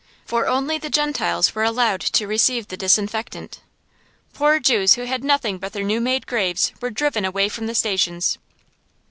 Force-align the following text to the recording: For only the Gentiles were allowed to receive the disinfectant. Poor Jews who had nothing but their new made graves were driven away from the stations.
For 0.25 0.47
only 0.47 0.79
the 0.79 0.89
Gentiles 0.89 1.53
were 1.53 1.61
allowed 1.63 2.01
to 2.01 2.25
receive 2.25 2.69
the 2.69 2.75
disinfectant. 2.75 3.59
Poor 4.33 4.59
Jews 4.59 4.93
who 4.95 5.03
had 5.03 5.23
nothing 5.23 5.59
but 5.59 5.73
their 5.73 5.83
new 5.83 6.01
made 6.01 6.25
graves 6.25 6.71
were 6.81 6.89
driven 6.89 7.23
away 7.23 7.49
from 7.49 7.67
the 7.67 7.75
stations. 7.75 8.39